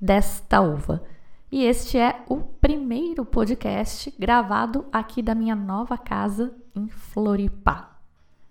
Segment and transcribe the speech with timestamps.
[0.00, 1.04] desta uva.
[1.52, 7.88] E este é o primeiro podcast gravado aqui da minha nova casa em Floripa.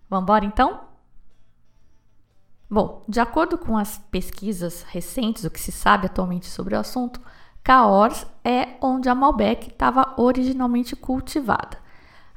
[0.09, 0.94] Vamos embora então?
[2.69, 7.21] Bom, de acordo com as pesquisas recentes, o que se sabe atualmente sobre o assunto,
[7.63, 11.77] Cahors é onde a Malbec estava originalmente cultivada.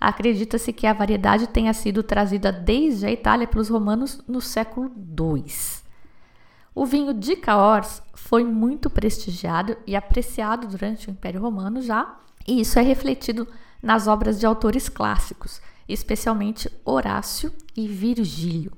[0.00, 5.44] Acredita-se que a variedade tenha sido trazida desde a Itália pelos romanos no século II.
[6.74, 12.60] O vinho de Cahors foi muito prestigiado e apreciado durante o Império Romano já, e
[12.60, 13.48] isso é refletido
[13.82, 18.77] nas obras de autores clássicos, especialmente Horácio e Virgílio.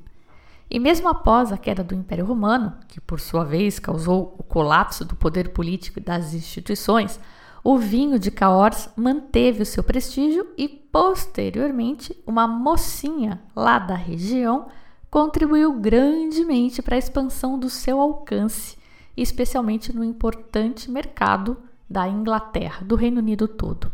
[0.71, 5.05] E mesmo após a queda do Império Romano, que por sua vez causou o colapso
[5.05, 7.19] do poder político e das instituições,
[7.65, 14.69] o vinho de Cahors manteve o seu prestígio e, posteriormente, uma mocinha lá da região
[15.11, 18.79] contribuiu grandemente para a expansão do seu alcance,
[19.17, 21.57] especialmente no importante mercado
[21.89, 23.93] da Inglaterra, do Reino Unido todo.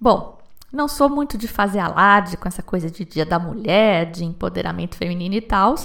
[0.00, 0.38] Bom,
[0.74, 4.96] não sou muito de fazer alarde com essa coisa de Dia da Mulher, de empoderamento
[4.96, 5.76] feminino e tal,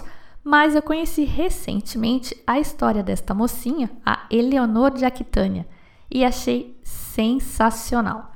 [0.43, 5.67] mas eu conheci recentemente a história desta mocinha, a Eleonor de Aquitânia,
[6.09, 8.31] e achei sensacional.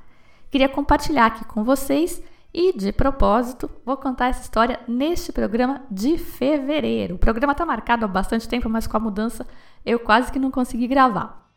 [0.52, 2.22] Queria compartilhar aqui com vocês
[2.54, 7.16] e, de propósito, vou contar essa história neste programa de fevereiro.
[7.16, 9.48] O programa está marcado há bastante tempo, mas com a mudança
[9.84, 11.52] eu quase que não consegui gravar.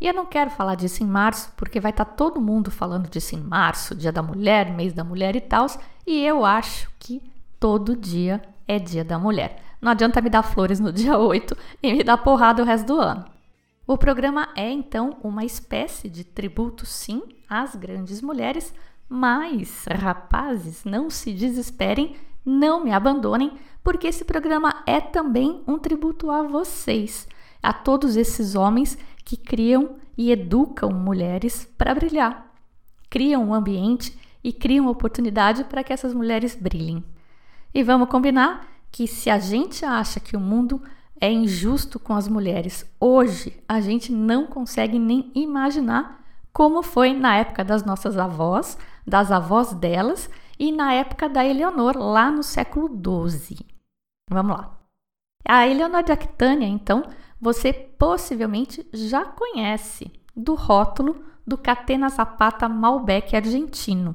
[0.00, 3.08] E eu não quero falar disso em março, porque vai estar tá todo mundo falando
[3.08, 5.66] disso em março, dia da mulher, mês da mulher e tal,
[6.06, 7.20] e eu acho que
[7.58, 9.60] todo dia é dia da mulher.
[9.80, 13.00] Não adianta me dar flores no dia 8 e me dar porrada o resto do
[13.00, 13.24] ano.
[13.86, 18.74] O programa é então uma espécie de tributo, sim, às grandes mulheres,
[19.08, 26.30] mas, rapazes, não se desesperem, não me abandonem, porque esse programa é também um tributo
[26.30, 27.26] a vocês,
[27.62, 32.50] a todos esses homens que criam e educam mulheres para brilhar,
[33.10, 37.04] criam um ambiente e criam oportunidade para que essas mulheres brilhem.
[37.74, 40.82] E vamos combinar que se a gente acha que o mundo
[41.20, 47.36] é injusto com as mulheres, hoje a gente não consegue nem imaginar como foi na
[47.36, 52.88] época das nossas avós, das avós delas e na época da Eleonor, lá no século
[52.88, 53.58] XII.
[54.30, 54.78] Vamos lá.
[55.46, 57.02] A Eleonor de Aquitânia, então,
[57.40, 61.16] você possivelmente já conhece do rótulo
[61.46, 64.14] do Catena Zapata Malbec argentino.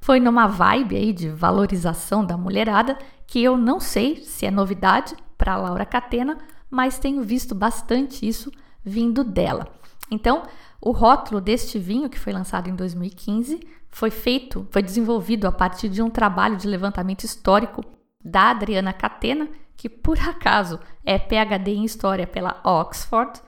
[0.00, 5.14] Foi numa vibe aí de valorização da mulherada que eu não sei se é novidade
[5.36, 6.38] para Laura Catena,
[6.70, 8.50] mas tenho visto bastante isso
[8.84, 9.66] vindo dela.
[10.10, 10.42] Então,
[10.80, 15.88] o rótulo deste vinho, que foi lançado em 2015, foi feito, foi desenvolvido a partir
[15.88, 17.84] de um trabalho de levantamento histórico
[18.24, 19.48] da Adriana Catena,
[19.80, 23.40] que por acaso é PhD em História pela Oxford,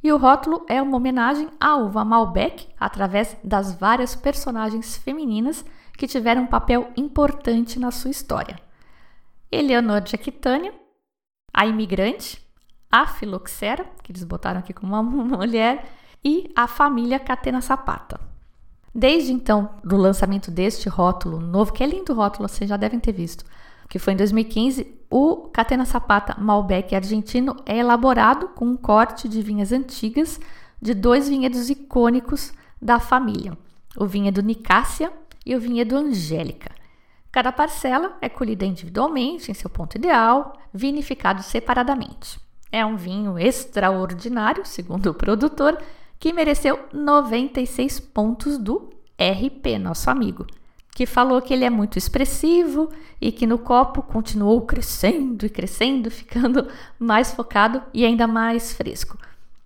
[0.00, 5.64] e o rótulo é uma homenagem à uva Malbec através das várias personagens femininas
[5.98, 8.56] que tiveram um papel importante na sua história.
[9.50, 10.72] Eleanor de Aquitânia,
[11.52, 12.40] a imigrante,
[12.88, 15.02] a filoxera, que eles botaram aqui como uma
[15.38, 15.90] mulher,
[16.24, 18.20] e a família Catena Sapata.
[18.94, 23.10] Desde então, do lançamento deste rótulo novo, que é lindo rótulo, vocês já devem ter
[23.10, 23.44] visto,
[23.88, 29.42] que foi em 2015, o Catena Sapata Malbec argentino é elaborado com um corte de
[29.42, 30.38] vinhas antigas
[30.80, 33.58] de dois vinhedos icônicos da família,
[33.96, 35.12] o vinhedo Nicásia
[35.44, 36.70] e o vinhedo Angélica.
[37.32, 42.40] Cada parcela é colhida individualmente em seu ponto ideal, vinificado separadamente.
[42.72, 45.76] É um vinho extraordinário, segundo o produtor,
[46.18, 50.46] que mereceu 96 pontos do RP, nosso amigo,
[50.92, 52.90] que falou que ele é muito expressivo
[53.20, 59.16] e que no copo continuou crescendo e crescendo, ficando mais focado e ainda mais fresco.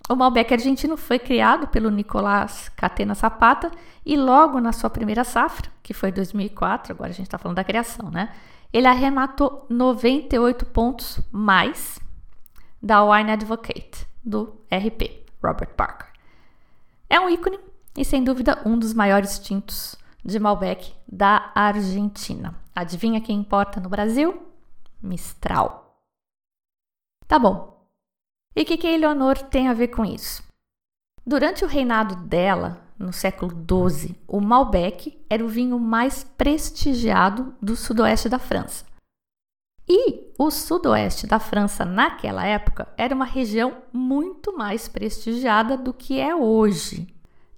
[0.09, 3.71] O Malbec argentino foi criado pelo Nicolás Catena Zapata
[4.05, 7.65] e logo na sua primeira safra, que foi 2004, agora a gente está falando da
[7.65, 8.35] criação, né?
[8.71, 11.99] Ele arrematou 98 pontos mais
[12.83, 16.09] da Wine Advocate, do RP, Robert Parker.
[17.09, 17.59] É um ícone
[17.97, 22.55] e, sem dúvida, um dos maiores tintos de Malbec da Argentina.
[22.75, 24.47] Adivinha quem importa no Brasil?
[25.03, 26.01] Mistral.
[27.27, 27.75] Tá bom,
[28.57, 30.43] e o que, que Eleonor tem a ver com isso?
[31.27, 37.75] Durante o reinado dela, no século XII, o Malbec era o vinho mais prestigiado do
[37.75, 38.85] sudoeste da França.
[39.89, 46.21] E o sudoeste da França, naquela época, era uma região muito mais prestigiada do que
[46.21, 47.09] é hoje.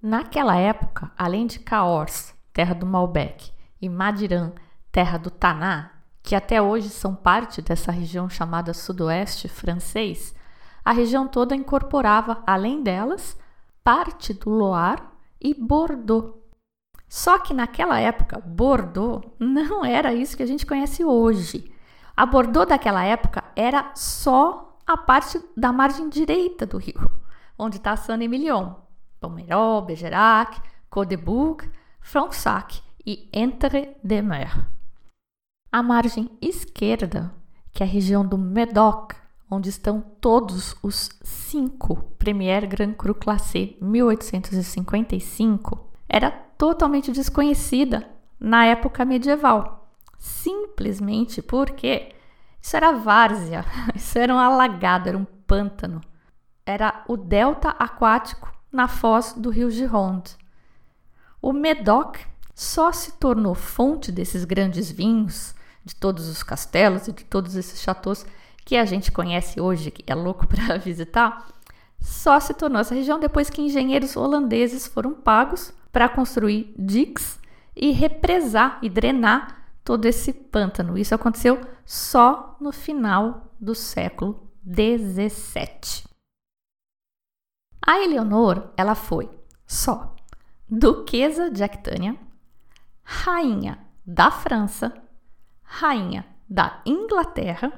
[0.01, 4.51] Naquela época, além de Cahors, terra do Malbec, e Madiran,
[4.91, 5.91] terra do Taná,
[6.23, 10.35] que até hoje são parte dessa região chamada sudoeste francês,
[10.83, 13.39] a região toda incorporava, além delas,
[13.85, 15.03] parte do Loire
[15.39, 16.33] e Bordeaux.
[17.07, 21.71] Só que naquela época, Bordeaux não era isso que a gente conhece hoje.
[22.17, 27.11] A Bordeaux daquela época era só a parte da margem direita do rio,
[27.59, 28.77] onde está Saint-Emilion,
[29.21, 31.69] Pomerol, Bergerac, Côte-de-Bouc,
[32.09, 34.65] Fronsac e Entre-de-Mer.
[35.73, 37.35] A margem esquerda,
[37.73, 39.17] que é a região do Médoc,
[39.51, 49.05] onde estão todos os cinco Premier Grand Cru Classé 1855, era totalmente desconhecida na época
[49.05, 52.15] medieval, simplesmente porque
[52.63, 53.65] isso era várzea,
[53.97, 56.01] isso era um alagado, era um pântano,
[56.65, 60.37] era o delta aquático na foz do rio Gironde.
[61.47, 62.19] O Médoc
[62.57, 65.55] só se tornou fonte desses grandes vinhos,
[65.85, 68.27] de todos os castelos e de todos esses chateaus
[68.65, 71.47] que a gente conhece hoje, que é louco para visitar,
[72.01, 77.39] só se tornou essa região depois que engenheiros holandeses foram pagos para construir diques
[77.77, 80.99] e represar e drenar todo esse pântano.
[80.99, 86.09] Isso aconteceu só no final do século 17.
[87.81, 89.31] A Eleonor, ela foi
[89.65, 90.16] só
[90.69, 92.17] duquesa de Actânia,
[93.03, 94.93] rainha da França,
[95.63, 97.73] rainha da Inglaterra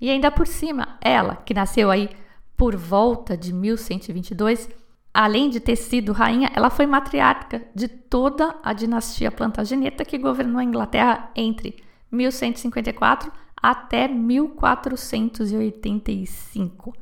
[0.00, 2.10] e ainda por cima, ela, que nasceu aí
[2.56, 4.70] por volta de 1122,
[5.12, 10.60] além de ter sido rainha, ela foi matriarca de toda a dinastia Plantageneta que governou
[10.60, 13.30] a Inglaterra entre 1154
[13.62, 16.94] até 1485.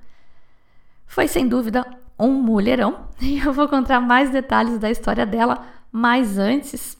[1.06, 1.86] Foi sem dúvida
[2.18, 6.96] um mulherão e eu vou contar mais detalhes da história dela, mas antes,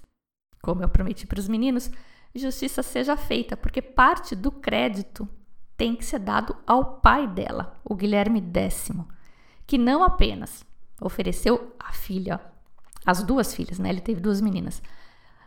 [0.63, 1.91] como eu prometi para os meninos,
[2.35, 5.29] justiça seja feita, porque parte do crédito
[5.77, 8.91] tem que ser dado ao pai dela, o Guilherme X,
[9.67, 10.65] que não apenas
[11.01, 12.41] ofereceu a filha,
[13.05, 13.91] as duas filhas, né?
[13.91, 14.83] Ele teve duas meninas.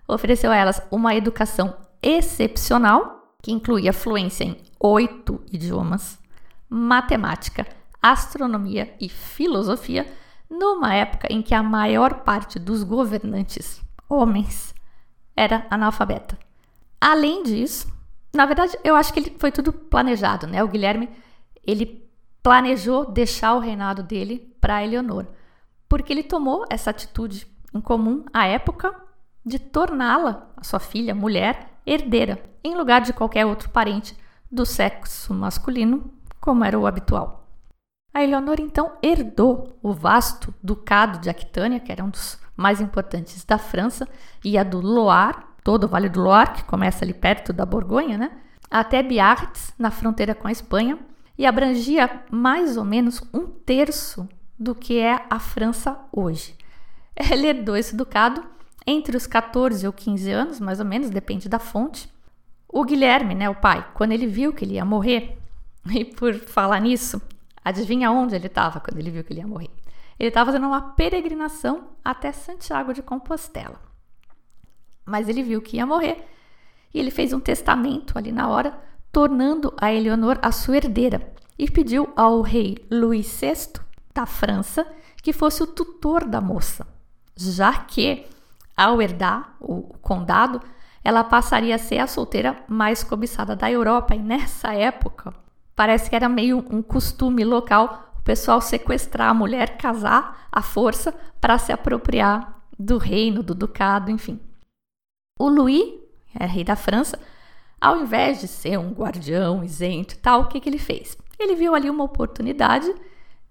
[0.07, 6.19] Ofereceu a elas uma educação excepcional, que incluía fluência em oito idiomas,
[6.69, 7.65] matemática,
[8.01, 10.05] astronomia e filosofia,
[10.49, 14.73] numa época em que a maior parte dos governantes, homens,
[15.35, 16.37] era analfabeta.
[16.99, 17.91] Além disso,
[18.33, 20.63] na verdade, eu acho que ele foi tudo planejado, né?
[20.63, 21.09] O Guilherme,
[21.63, 22.07] ele
[22.41, 25.25] planejou deixar o reinado dele para Eleonor,
[25.87, 28.93] porque ele tomou essa atitude em comum à época
[29.45, 34.17] de torná-la, a sua filha, mulher, herdeira, em lugar de qualquer outro parente
[34.51, 37.46] do sexo masculino, como era o habitual.
[38.17, 43.45] A Eleonor então herdou o vasto ducado de Aquitânia, que era um dos mais importantes
[43.45, 44.09] da França,
[44.43, 48.17] e a do Loire, todo o Vale do Loire, que começa ali perto da Borgonha,
[48.17, 48.31] né?
[48.71, 50.97] até Biarritz, na fronteira com a Espanha,
[51.37, 56.55] e abrangia mais ou menos um terço do que é a França hoje.
[57.31, 58.43] Ele herdou esse ducado
[58.87, 62.11] entre os 14 ou 15 anos, mais ou menos, depende da fonte.
[62.67, 65.37] O Guilherme, né, o pai, quando ele viu que ele ia morrer,
[65.93, 67.21] e por falar nisso,
[67.67, 69.69] adivinha onde ele estava quando ele viu que ele ia morrer?
[70.19, 73.87] Ele estava fazendo uma peregrinação até Santiago de Compostela
[75.07, 76.27] mas ele viu que ia morrer
[76.93, 78.77] e ele fez um testamento ali na hora,
[79.11, 83.81] tornando a Eleonor a sua herdeira e pediu ao rei Luís VI
[84.13, 84.85] da França
[85.23, 86.85] que fosse o tutor da moça,
[87.35, 88.25] já que
[88.75, 90.61] ao herdar o condado,
[91.03, 95.33] ela passaria a ser a solteira mais cobiçada da Europa e nessa época
[95.77, 101.13] parece que era meio um costume local o pessoal sequestrar a mulher, casar à força
[101.39, 104.39] para se apropriar do reino, do ducado, enfim.
[105.39, 105.93] O Louis,
[106.37, 107.17] é rei da França,
[107.79, 111.15] ao invés de ser um guardião isento e tal, o que, que ele fez?
[111.39, 112.91] Ele viu ali uma oportunidade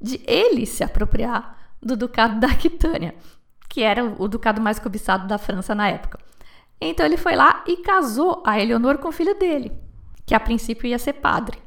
[0.00, 3.14] de ele se apropriar do ducado da Aquitânia,
[3.68, 6.18] que era o ducado mais cobiçado da França na época.
[6.80, 9.72] Então ele foi lá e casou a Eleonor com o filho dele,
[10.26, 11.65] que a princípio ia ser padre.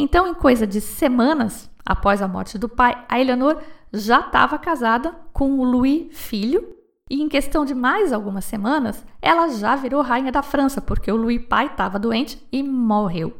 [0.00, 3.60] Então, em coisa de semanas após a morte do pai, a Eleonor
[3.92, 6.76] já estava casada com o Louis filho,
[7.10, 11.16] e em questão de mais algumas semanas, ela já virou rainha da França, porque o
[11.16, 13.36] Louis pai estava doente e morreu.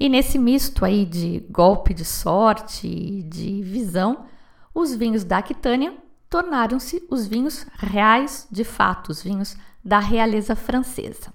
[0.00, 4.24] E nesse misto aí de golpe de sorte e de visão,
[4.74, 5.94] os vinhos da Aquitânia
[6.30, 11.30] tornaram-se os vinhos reais de fato, os vinhos da realeza francesa.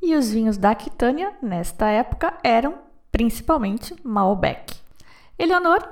[0.00, 2.82] E os vinhos da Aquitânia, nesta época, eram
[3.14, 4.74] principalmente Malbec.
[5.38, 5.88] Eleonor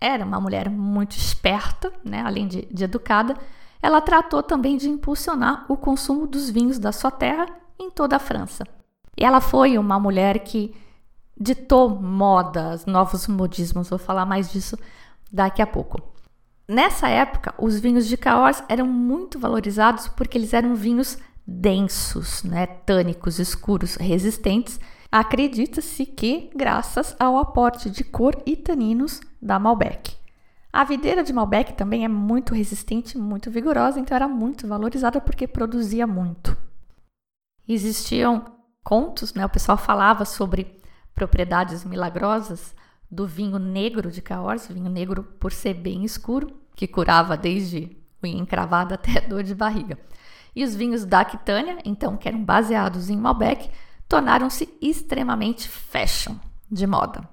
[0.00, 3.34] era uma mulher muito esperta, né, além de, de educada,
[3.82, 8.20] ela tratou também de impulsionar o consumo dos vinhos da sua terra em toda a
[8.20, 8.64] França.
[9.16, 10.72] Ela foi uma mulher que
[11.38, 14.78] ditou modas, novos modismos, vou falar mais disso
[15.32, 16.00] daqui a pouco.
[16.68, 22.64] Nessa época, os vinhos de Cahors eram muito valorizados porque eles eram vinhos densos, né,
[22.66, 24.78] tânicos, escuros, resistentes.
[25.12, 30.16] Acredita-se que graças ao aporte de cor e taninos da Malbec.
[30.72, 35.48] A videira de Malbec também é muito resistente, muito vigorosa, então era muito valorizada porque
[35.48, 36.56] produzia muito.
[37.66, 38.44] Existiam
[38.84, 39.44] contos, né?
[39.44, 40.80] O pessoal falava sobre
[41.12, 42.72] propriedades milagrosas
[43.10, 48.38] do vinho negro de Cahors, vinho negro por ser bem escuro, que curava desde unha
[48.38, 49.98] encravada até dor de barriga.
[50.54, 53.70] E os vinhos da Aquitânia, então, que eram baseados em Malbec,
[54.10, 56.34] tornaram-se extremamente fashion,
[56.68, 57.26] de moda.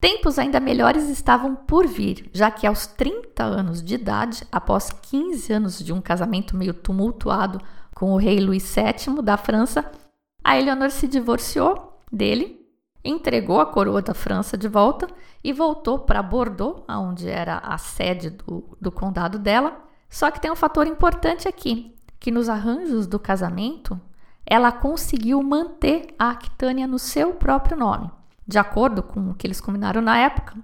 [0.00, 5.52] Tempos ainda melhores estavam por vir, já que aos 30 anos de idade, após 15
[5.52, 7.60] anos de um casamento meio tumultuado
[7.94, 9.88] com o rei Luís VII da França,
[10.42, 12.66] a Eleanor se divorciou dele,
[13.04, 15.06] entregou a coroa da França de volta
[15.44, 19.80] e voltou para Bordeaux, onde era a sede do, do condado dela.
[20.08, 24.00] Só que tem um fator importante aqui que nos arranjos do casamento
[24.50, 28.10] ela conseguiu manter a Aquitânia no seu próprio nome.
[28.44, 30.56] De acordo com o que eles combinaram na época,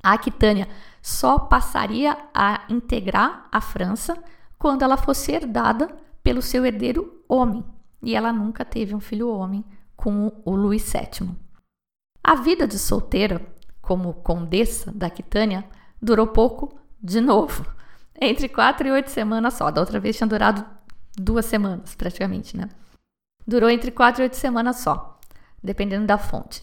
[0.00, 0.68] a Aquitânia
[1.02, 4.16] só passaria a integrar a França
[4.56, 5.88] quando ela fosse herdada
[6.22, 7.64] pelo seu herdeiro homem,
[8.00, 9.64] e ela nunca teve um filho homem
[9.96, 11.30] com o Luís VII.
[12.22, 13.44] A vida de solteira,
[13.82, 15.64] como condessa da Aquitânia,
[16.00, 17.66] durou pouco de novo,
[18.20, 19.72] entre quatro e oito semanas só.
[19.72, 20.64] Da outra vez tinha durado
[21.16, 22.68] duas semanas, praticamente, né?
[23.46, 25.18] Durou entre quatro e oito semanas só,
[25.62, 26.62] dependendo da fonte.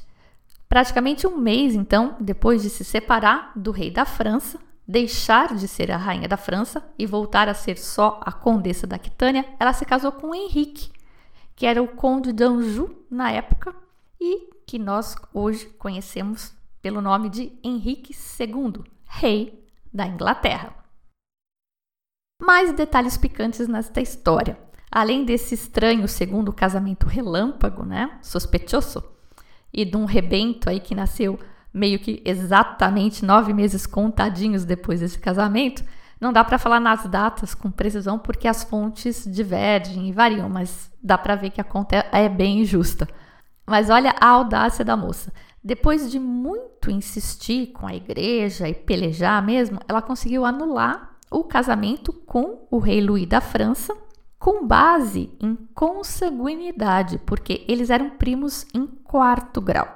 [0.67, 5.91] Praticamente um mês, então, depois de se separar do rei da França, deixar de ser
[5.91, 9.85] a rainha da França e voltar a ser só a condessa da Aquitânia, ela se
[9.85, 10.91] casou com Henrique,
[11.55, 13.75] que era o conde de Anjou na época
[14.19, 20.73] e que nós hoje conhecemos pelo nome de Henrique II, rei da Inglaterra.
[22.41, 24.57] Mais detalhes picantes nesta história.
[24.91, 29.01] Além desse estranho segundo casamento relâmpago, né, sospechoso,
[29.73, 31.39] e de um rebento aí que nasceu
[31.73, 35.83] meio que exatamente nove meses contadinhos depois desse casamento,
[36.19, 40.91] não dá para falar nas datas com precisão porque as fontes divergem e variam, mas
[41.01, 43.07] dá para ver que a conta é bem injusta.
[43.65, 45.33] Mas olha a audácia da moça.
[45.63, 52.11] Depois de muito insistir com a igreja e pelejar mesmo, ela conseguiu anular o casamento
[52.11, 53.95] com o rei Luís da França,
[54.41, 59.87] com base em consanguinidade, porque eles eram primos em quarto grau.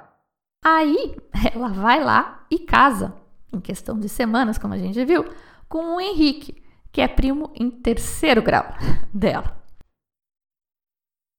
[0.64, 1.16] Aí
[1.52, 3.12] ela vai lá e casa,
[3.52, 5.24] em questão de semanas, como a gente viu,
[5.68, 6.62] com o Henrique,
[6.92, 8.64] que é primo em terceiro grau
[9.12, 9.60] dela.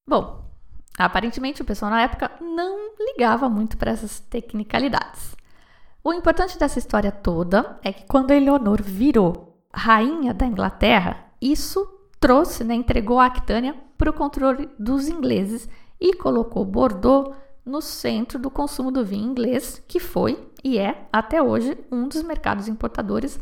[0.06, 0.44] Bom,
[0.98, 5.34] aparentemente o pessoal na época não ligava muito para essas tecnicalidades.
[6.04, 12.64] O importante dessa história toda é que quando Eleonor virou rainha da Inglaterra, isso trouxe,
[12.64, 15.68] né, entregou a Aquitânia para o controle dos ingleses
[16.00, 17.34] e colocou Bordeaux
[17.64, 22.22] no centro do consumo do vinho inglês, que foi e é até hoje um dos
[22.22, 23.38] mercados importadores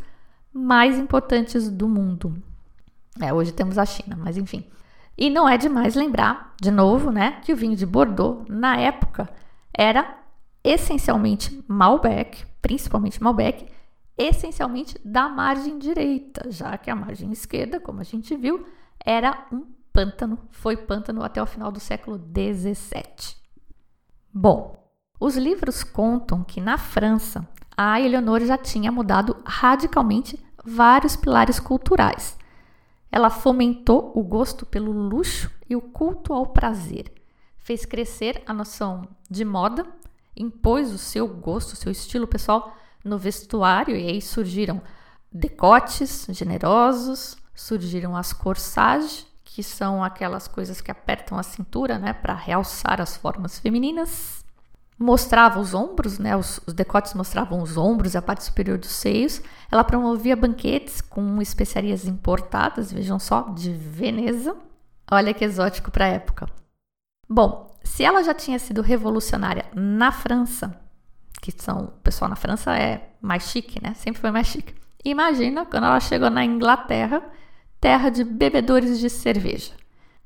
[0.53, 2.41] mais importantes do mundo.
[3.21, 4.65] É, hoje temos a China, mas enfim.
[5.17, 9.27] E não é demais lembrar, de novo, né, que o vinho de Bordeaux, na época,
[9.73, 10.19] era
[10.63, 13.65] essencialmente Malbec, principalmente Malbec,
[14.17, 18.65] essencialmente da margem direita, já que a margem esquerda, como a gente viu,
[19.05, 23.35] era um pântano, foi pântano até o final do século XVII.
[24.33, 24.75] Bom,
[25.19, 32.37] Os livros contam que na França, a Eleonora já tinha mudado radicalmente vários pilares culturais.
[33.11, 37.11] Ela fomentou o gosto pelo luxo e o culto ao prazer.
[37.57, 39.87] Fez crescer a noção de moda,
[40.35, 42.75] impôs o seu gosto, o seu estilo pessoal
[43.07, 44.81] no vestuário, e aí surgiram
[45.31, 52.33] decotes generosos, surgiram as corsages, que são aquelas coisas que apertam a cintura, né, para
[52.33, 54.45] realçar as formas femininas.
[54.99, 58.91] Mostrava os ombros, né, os, os decotes mostravam os ombros e a parte superior dos
[58.91, 59.41] seios.
[59.71, 64.55] Ela promovia banquetes com especiarias importadas, vejam só, de Veneza.
[65.09, 66.47] Olha que exótico para a época.
[67.27, 70.79] Bom, se ela já tinha sido revolucionária na França,
[71.41, 73.93] que são o pessoal na França é mais chique, né?
[73.93, 74.73] Sempre foi mais chique.
[75.03, 77.21] Imagina quando ela chegou na Inglaterra,
[77.79, 79.73] terra de bebedores de cerveja.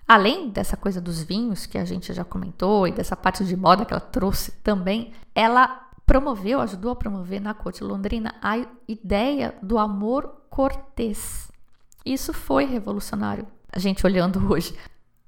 [0.08, 3.86] Além dessa coisa dos vinhos que a gente já comentou e dessa parte de moda
[3.86, 9.78] que ela trouxe também, ela promoveu, ajudou a promover na corte londrina a ideia do
[9.78, 11.50] amor cortês.
[12.06, 13.48] Isso foi revolucionário.
[13.72, 14.76] A gente olhando hoje,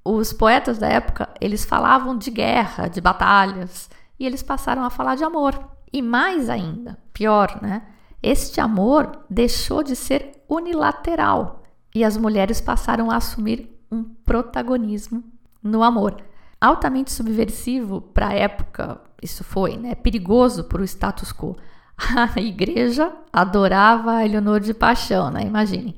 [0.03, 5.15] os poetas da época, eles falavam de guerra, de batalhas, e eles passaram a falar
[5.15, 5.59] de amor.
[5.91, 7.83] E mais ainda, pior, né?
[8.21, 15.23] Este amor deixou de ser unilateral e as mulheres passaram a assumir um protagonismo
[15.61, 16.23] no amor.
[16.59, 19.93] Altamente subversivo para a época, isso foi, né?
[19.93, 21.55] Perigoso para o status quo.
[22.35, 25.43] A igreja adorava a Eleonor de paixão, né?
[25.43, 25.95] Imagine.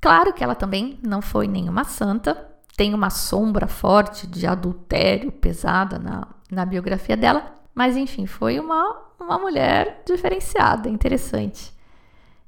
[0.00, 2.34] Claro que ela também não foi nenhuma santa,
[2.76, 9.00] tem uma sombra forte de adultério pesada na, na biografia dela, mas enfim, foi uma,
[9.18, 11.72] uma mulher diferenciada, interessante.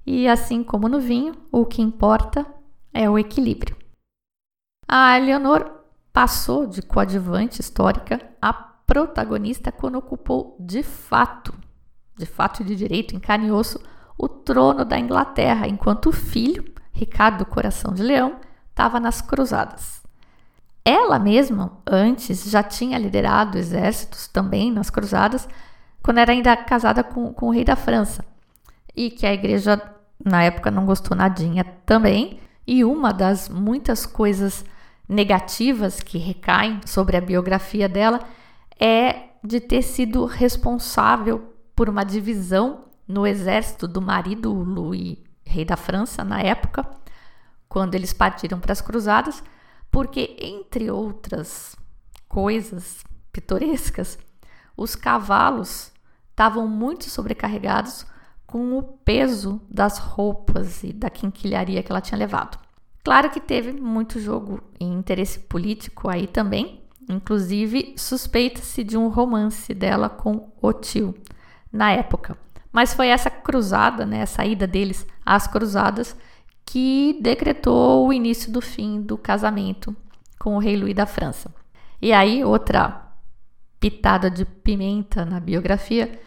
[0.06, 2.46] E assim como no vinho, o que importa
[2.92, 3.76] é o equilíbrio.
[4.86, 5.70] A Eleanor
[6.12, 11.54] passou de coadjuvante histórica a protagonista quando ocupou de fato,
[12.14, 13.80] de fato e de direito, em carne e osso,
[14.18, 20.03] o trono da Inglaterra, enquanto o filho, Ricardo Coração de Leão, estava nas cruzadas.
[20.84, 25.48] Ela mesma, antes, já tinha liderado exércitos também nas cruzadas,
[26.02, 28.22] quando era ainda casada com, com o rei da França.
[28.94, 29.80] E que a igreja,
[30.22, 32.38] na época, não gostou nadinha também.
[32.66, 34.64] E uma das muitas coisas
[35.08, 38.20] negativas que recaem sobre a biografia dela
[38.78, 45.76] é de ter sido responsável por uma divisão no exército do marido Louis, rei da
[45.76, 46.86] França, na época,
[47.68, 49.42] quando eles partiram para as cruzadas
[49.94, 51.76] porque, entre outras
[52.28, 54.18] coisas pitorescas,
[54.76, 55.92] os cavalos
[56.30, 58.04] estavam muito sobrecarregados
[58.44, 62.58] com o peso das roupas e da quinquilharia que ela tinha levado.
[63.04, 69.72] Claro que teve muito jogo e interesse político aí também, inclusive suspeita-se de um romance
[69.72, 71.14] dela com o tio
[71.72, 72.36] na época.
[72.72, 76.16] Mas foi essa cruzada, né, essa ida deles às cruzadas,
[76.66, 79.94] que decretou o início do fim do casamento
[80.38, 81.54] com o rei Luís da França.
[82.00, 83.12] E aí, outra
[83.78, 86.18] pitada de pimenta na biografia,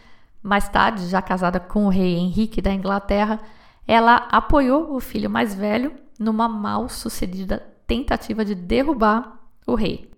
[0.42, 3.40] mais tarde, já casada com o rei Henrique da Inglaterra,
[3.86, 10.10] ela apoiou o filho mais velho numa mal sucedida tentativa de derrubar o rei.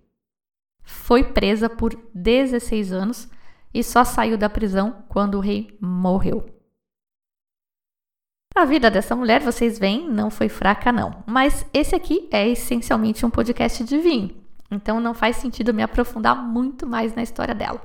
[0.83, 3.29] Foi presa por 16 anos
[3.73, 6.60] e só saiu da prisão quando o rei morreu.
[8.53, 11.23] A vida dessa mulher, vocês veem, não foi fraca, não.
[11.25, 14.35] Mas esse aqui é essencialmente um podcast de vinho.
[14.69, 17.81] Então não faz sentido me aprofundar muito mais na história dela.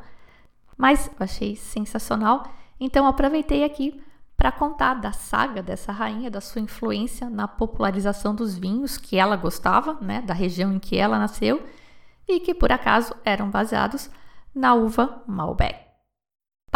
[0.77, 2.45] Mas eu achei sensacional,
[2.79, 4.03] então aproveitei aqui
[4.37, 9.35] para contar da saga dessa rainha, da sua influência na popularização dos vinhos que ela
[9.37, 11.65] gostava, né, da região em que ela nasceu
[12.29, 14.11] e que por acaso eram baseados
[14.55, 15.86] na uva Malbec.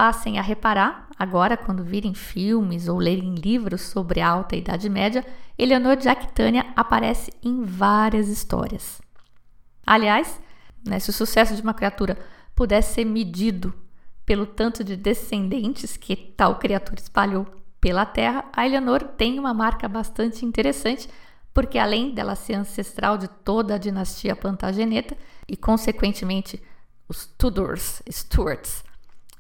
[0.00, 5.22] Passem a reparar, agora quando virem filmes ou lerem livros sobre a Alta Idade Média,
[5.58, 8.98] Eleanor de Aquitânia aparece em várias histórias.
[9.86, 10.40] Aliás,
[10.88, 12.16] né, se o sucesso de uma criatura
[12.56, 13.74] pudesse ser medido
[14.24, 17.46] pelo tanto de descendentes que tal criatura espalhou
[17.78, 21.10] pela Terra, a Eleanor tem uma marca bastante interessante,
[21.52, 25.14] porque além dela ser ancestral de toda a dinastia Plantageneta
[25.46, 26.58] e, consequentemente,
[27.06, 28.82] os Tudors, Stuarts,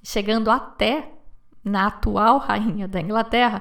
[0.02, 1.12] chegando até
[1.64, 3.60] na atual rainha da Inglaterra,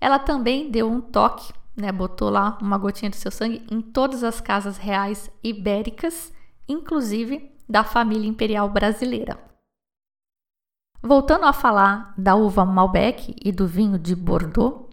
[0.00, 4.22] ela também deu um toque, né, botou lá uma gotinha do seu sangue em todas
[4.22, 6.32] as casas reais ibéricas,
[6.68, 9.38] inclusive da família imperial brasileira.
[11.00, 14.88] Voltando a falar da uva Malbec e do vinho de Bordeaux,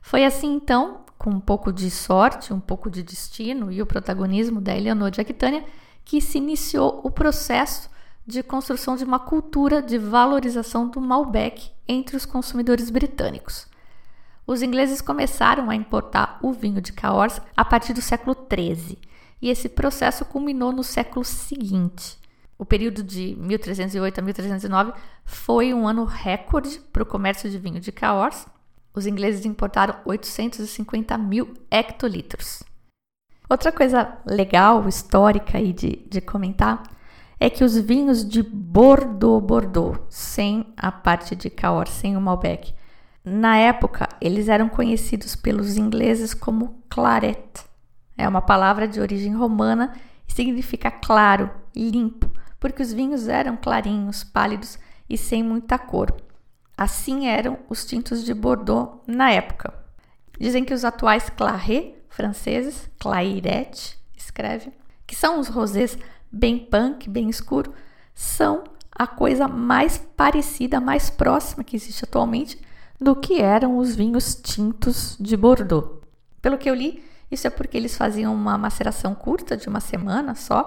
[0.00, 4.60] foi assim então, com um pouco de sorte, um pouco de destino e o protagonismo
[4.60, 5.64] da Eleanor de Aquitânia,
[6.04, 7.90] que se iniciou o processo
[8.28, 13.66] de construção de uma cultura de valorização do Malbec entre os consumidores britânicos.
[14.46, 18.98] Os ingleses começaram a importar o vinho de Cahors a partir do século XIII,
[19.40, 22.18] e esse processo culminou no século seguinte.
[22.58, 24.92] O período de 1308 a 1309
[25.24, 28.46] foi um ano recorde para o comércio de vinho de Cahors.
[28.92, 32.62] Os ingleses importaram 850 mil hectolitros.
[33.48, 36.82] Outra coisa legal, histórica aí de, de comentar,
[37.40, 42.74] é que os vinhos de Bordeaux, Bordeaux, sem a parte de Cahors, sem o Malbec,
[43.24, 47.64] na época eles eram conhecidos pelos ingleses como claret.
[48.16, 49.92] É uma palavra de origem romana
[50.26, 56.14] e significa claro, limpo, porque os vinhos eram clarinhos, pálidos e sem muita cor.
[56.76, 59.74] Assim eram os tintos de Bordeaux na época.
[60.38, 64.72] Dizem que os atuais Claret franceses, Clairette, escreve,
[65.06, 65.96] que são os rosés
[66.30, 67.72] bem punk, bem escuro,
[68.14, 72.60] são a coisa mais parecida, mais próxima que existe atualmente
[73.00, 76.02] do que eram os vinhos tintos de Bordeaux.
[76.42, 80.34] Pelo que eu li, isso é porque eles faziam uma maceração curta de uma semana
[80.34, 80.66] só,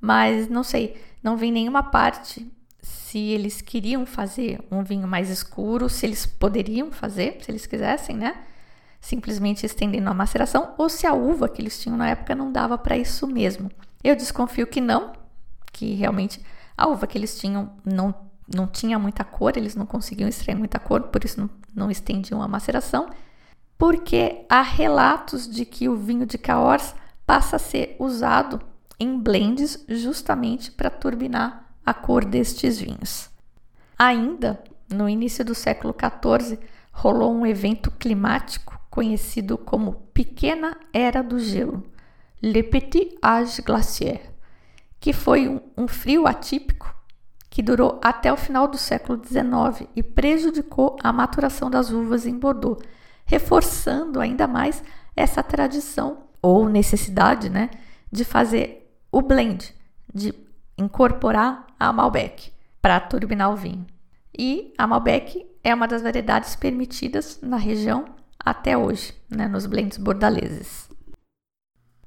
[0.00, 2.50] mas não sei, não vem nenhuma parte
[2.82, 8.16] se eles queriam fazer um vinho mais escuro, se eles poderiam fazer, se eles quisessem,
[8.16, 8.36] né?
[9.00, 12.76] Simplesmente estendendo a maceração, ou se a uva que eles tinham na época não dava
[12.76, 13.70] para isso mesmo.
[14.02, 15.12] Eu desconfio que não,
[15.72, 16.40] que realmente
[16.76, 18.14] a uva que eles tinham não,
[18.52, 22.42] não tinha muita cor, eles não conseguiam extrair muita cor, por isso não, não estendiam
[22.42, 23.08] a maceração,
[23.78, 26.94] porque há relatos de que o vinho de Cahors
[27.26, 28.60] passa a ser usado
[28.98, 33.30] em blends justamente para turbinar a cor destes vinhos.
[33.98, 34.62] Ainda
[34.92, 36.58] no início do século XIV,
[36.92, 41.82] rolou um evento climático conhecido como Pequena Era do Gelo,
[42.42, 44.32] Le Petit Âge Glaciaire,
[44.98, 46.92] que foi um, um frio atípico
[47.48, 52.36] que durou até o final do século XIX e prejudicou a maturação das uvas em
[52.36, 52.82] Bordeaux,
[53.24, 54.82] reforçando ainda mais
[55.14, 57.70] essa tradição ou necessidade né,
[58.10, 59.72] de fazer o blend,
[60.12, 60.34] de
[60.76, 62.50] incorporar a Malbec
[62.80, 63.86] para turbinar o vinho.
[64.36, 69.96] E a Malbec é uma das variedades permitidas na região até hoje, né, nos blends
[69.96, 70.91] bordaleses.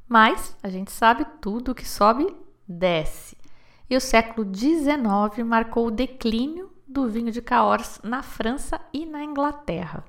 [0.08, 2.28] Mas a gente sabe tudo que sobe
[2.68, 3.38] desce.
[3.90, 9.24] E o século XIX marcou o declínio do vinho de Cahors na França e na
[9.24, 10.04] Inglaterra.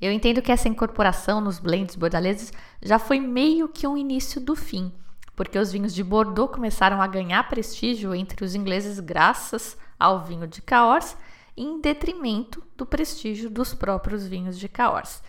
[0.00, 4.54] Eu entendo que essa incorporação nos blends bordaleses já foi meio que um início do
[4.54, 4.92] fim,
[5.34, 10.46] porque os vinhos de Bordeaux começaram a ganhar prestígio entre os ingleses graças ao vinho
[10.46, 11.16] de Cahors,
[11.56, 15.22] em detrimento do prestígio dos próprios vinhos de Cahors.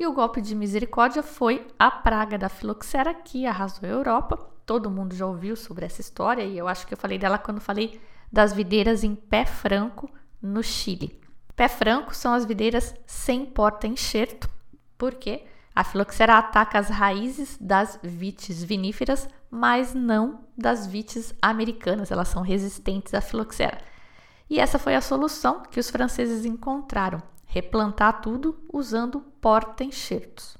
[0.00, 4.38] E o golpe de misericórdia foi a praga da filoxera que arrasou a Europa.
[4.64, 7.60] Todo mundo já ouviu sobre essa história e eu acho que eu falei dela quando
[7.60, 8.00] falei
[8.32, 10.10] das videiras em pé franco
[10.40, 11.20] no Chile.
[11.54, 14.48] Pé franco são as videiras sem porta-enxerto,
[14.96, 15.44] porque
[15.76, 22.10] a filoxera ataca as raízes das vites viníferas, mas não das vites americanas.
[22.10, 23.76] Elas são resistentes à filoxera.
[24.48, 30.56] E essa foi a solução que os franceses encontraram: replantar tudo usando porta-enxertos.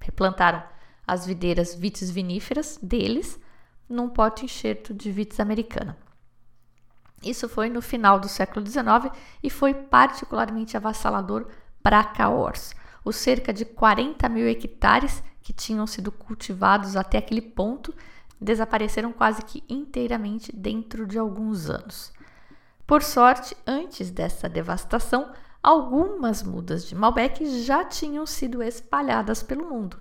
[0.00, 0.62] Replantaram
[1.04, 3.40] as videiras vites viníferas deles
[3.88, 5.98] num porta-enxerto de vites americana.
[7.24, 11.48] Isso foi no final do século XIX e foi particularmente avassalador
[11.82, 12.72] para Cahors
[13.04, 17.92] os cerca de 40 mil hectares que tinham sido cultivados até aquele ponto
[18.40, 22.12] desapareceram quase que inteiramente dentro de alguns anos.
[22.86, 29.98] Por sorte, antes dessa devastação, algumas mudas de Malbec já tinham sido espalhadas pelo mundo.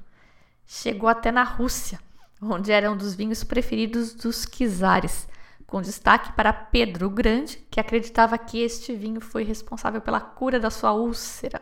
[0.66, 2.00] Chegou até na Rússia,
[2.42, 5.28] onde era um dos vinhos preferidos dos czares,
[5.66, 10.60] com destaque para Pedro o Grande, que acreditava que este vinho foi responsável pela cura
[10.60, 11.62] da sua úlcera.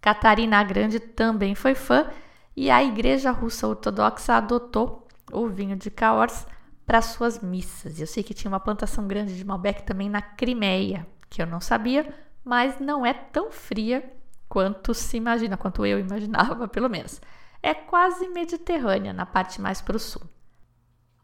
[0.00, 2.08] Catarina a Grande também foi fã
[2.56, 6.46] e a Igreja Russa Ortodoxa adotou o vinho de Cahors
[6.86, 8.00] para suas missas.
[8.00, 11.60] Eu sei que tinha uma plantação grande de Malbec também na Crimeia, que eu não
[11.60, 12.12] sabia,
[12.44, 14.12] mas não é tão fria
[14.48, 17.20] quanto se imagina, quanto eu imaginava, pelo menos.
[17.62, 20.22] É quase mediterrânea na parte mais para o sul.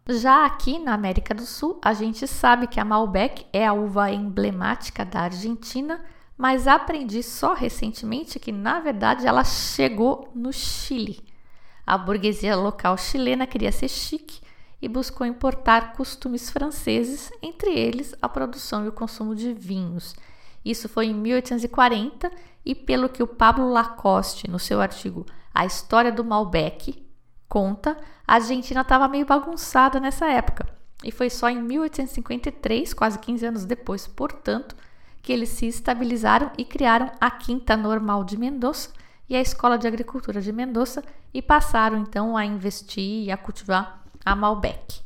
[0.07, 4.11] Já aqui na América do Sul, a gente sabe que a Malbec é a uva
[4.11, 6.05] emblemática da Argentina
[6.37, 11.25] mas aprendi só recentemente que, na verdade, ela chegou no Chile.
[11.87, 14.41] A burguesia local chilena queria ser chique
[14.83, 20.15] e buscou importar costumes franceses, entre eles a produção e o consumo de vinhos.
[20.65, 22.31] Isso foi em 1840
[22.65, 27.05] e, pelo que o Pablo Lacoste, no seu artigo A História do Malbec,
[27.49, 27.97] conta,
[28.27, 30.67] a Argentina estava meio bagunçada nessa época.
[31.05, 34.75] E foi só em 1853, quase 15 anos depois, portanto,
[35.23, 38.89] que eles se estabilizaram e criaram a Quinta Normal de Mendoza
[39.29, 44.03] e a Escola de Agricultura de Mendoza e passaram então a investir e a cultivar
[44.25, 45.04] a Malbec.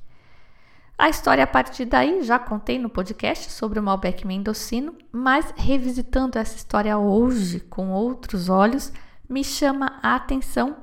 [0.98, 6.36] A história a partir daí já contei no podcast sobre o Malbec mendocino, mas revisitando
[6.36, 8.92] essa história hoje com outros olhos,
[9.28, 10.78] me chama a atenção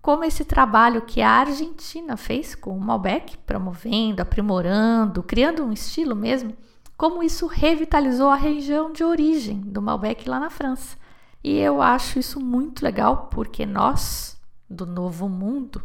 [0.00, 6.16] como esse trabalho que a Argentina fez com o Malbec, promovendo, aprimorando, criando um estilo
[6.16, 6.56] mesmo,
[6.96, 10.96] como isso revitalizou a região de origem do Malbec lá na França.
[11.44, 15.82] E eu acho isso muito legal porque nós, do Novo Mundo,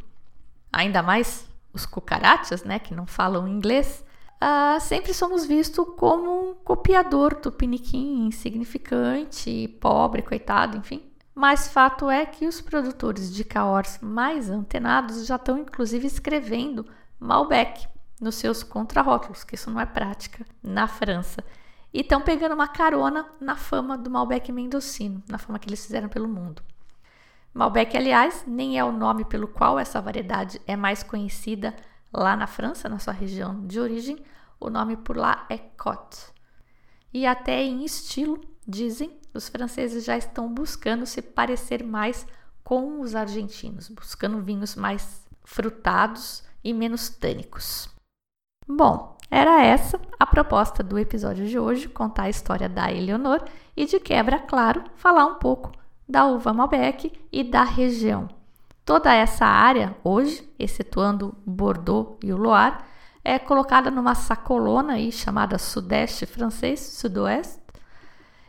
[0.72, 4.04] ainda mais os cucarachas, né, que não falam inglês,
[4.42, 11.04] uh, sempre somos vistos como um copiador do piniquim, insignificante, pobre, coitado, enfim.
[11.36, 16.86] Mas fato é que os produtores de caors mais antenados já estão inclusive escrevendo
[17.20, 17.88] Malbec
[18.22, 21.44] nos seus contrarótulos, que isso não é prática na França.
[21.94, 26.08] E estão pegando uma carona na fama do Malbec mendocino, na fama que eles fizeram
[26.08, 26.62] pelo mundo.
[27.56, 31.74] Malbec, aliás, nem é o nome pelo qual essa variedade é mais conhecida
[32.12, 34.18] lá na França, na sua região de origem.
[34.60, 36.34] O nome por lá é Cote.
[37.14, 42.28] E até em estilo, dizem, os franceses já estão buscando se parecer mais
[42.62, 47.88] com os argentinos, buscando vinhos mais frutados e menos tânicos.
[48.68, 53.42] Bom, era essa a proposta do episódio de hoje, contar a história da Eleonor
[53.78, 55.72] e de quebra, claro, falar um pouco
[56.08, 58.28] da uva Malbec e da região.
[58.86, 62.78] Toda essa área hoje, excetuando Bordeaux e o Loire,
[63.24, 67.60] é colocada numa sacolona aí chamada Sudeste francês, Sudoeste,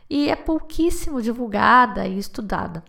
[0.07, 2.83] e é pouquíssimo divulgada e estudada.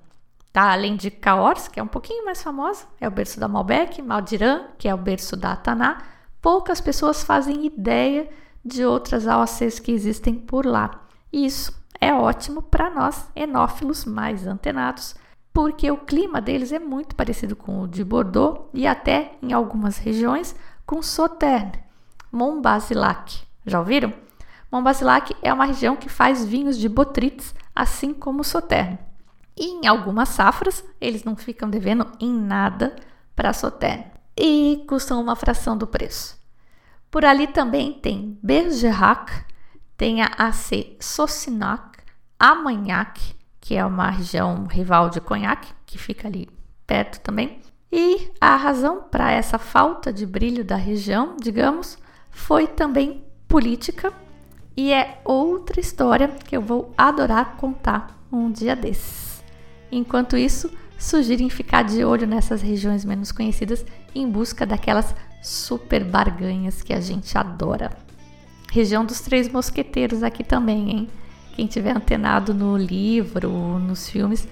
[0.53, 0.73] Tá?
[0.73, 4.67] Além de Cahors, que é um pouquinho mais famosa, é o berço da Malbec, Maldiran,
[4.77, 6.03] que é o berço da Taná,
[6.43, 8.29] poucas pessoas fazem ideia
[8.65, 11.07] de outras AOCs que existem por lá.
[11.33, 15.15] Isso é ótimo para nós enófilos mais antenados,
[15.53, 19.99] porque o clima deles é muito parecido com o de Bordeaux e até em algumas
[19.99, 20.55] regiões
[20.87, 21.81] com Sauternes,
[22.31, 23.43] Montbazillac.
[23.67, 24.13] Já ouviram?
[24.71, 28.99] Montbazillac é uma região que faz vinhos de botrytis, assim como Sauternes.
[29.57, 32.95] E em algumas safras, eles não ficam devendo em nada
[33.35, 34.07] para Sauternes
[34.39, 36.39] e custam uma fração do preço.
[37.11, 39.33] Por ali também tem Bergerac,
[39.97, 41.88] tem a AC Saucinac,
[42.39, 43.21] Armagnac,
[43.61, 46.49] que é uma região rival de Cognac, que fica ali
[46.87, 47.61] perto também.
[47.91, 51.99] E a razão para essa falta de brilho da região, digamos,
[52.31, 54.13] foi também política
[54.77, 59.43] e é outra história que eu vou adorar contar um dia desses.
[59.91, 66.83] Enquanto isso, sugiro ficar de olho nessas regiões menos conhecidas em busca daquelas super barganhas
[66.83, 67.91] que a gente adora.
[68.71, 71.09] Região dos Três Mosqueteiros aqui também, hein?
[71.59, 74.47] Quem tiver antenado no livro, nos filmes,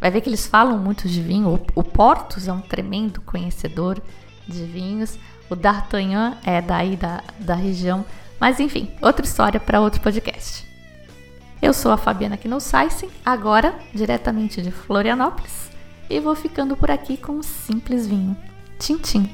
[0.00, 1.54] vai ver que eles falam muito de vinho.
[1.72, 4.02] O, Portos é um tremendo conhecedor
[4.44, 5.16] de vinhos.
[5.48, 8.04] O D'Artagnan é daí da, da região.
[8.40, 10.66] Mas enfim, outra história para outro podcast.
[11.62, 15.70] Eu sou a Fabiana Knossaisen, agora diretamente de Florianópolis,
[16.10, 18.36] e vou ficando por aqui com um simples vinho.
[18.80, 19.30] Tchim, tchim.